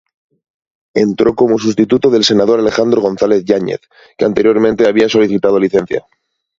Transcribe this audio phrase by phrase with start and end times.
[0.95, 3.81] Entró como sustituto del senador Alejandro González Yáñez,
[4.17, 6.07] que anteriormente había solicitado licencia.